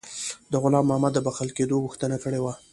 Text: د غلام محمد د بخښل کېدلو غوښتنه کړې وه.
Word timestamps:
د 0.51 0.53
غلام 0.63 0.85
محمد 0.87 1.11
د 1.15 1.19
بخښل 1.25 1.49
کېدلو 1.57 1.83
غوښتنه 1.85 2.15
کړې 2.23 2.39
وه. 2.41 2.53